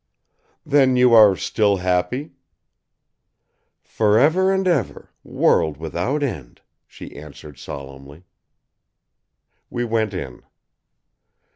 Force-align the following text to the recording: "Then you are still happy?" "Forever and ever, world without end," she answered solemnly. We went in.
"Then 0.65 0.95
you 0.95 1.13
are 1.13 1.35
still 1.35 1.77
happy?" 1.77 2.31
"Forever 3.83 4.51
and 4.51 4.67
ever, 4.67 5.11
world 5.23 5.77
without 5.77 6.23
end," 6.23 6.61
she 6.87 7.15
answered 7.15 7.59
solemnly. 7.59 8.23
We 9.69 9.85
went 9.85 10.15
in. 10.15 10.41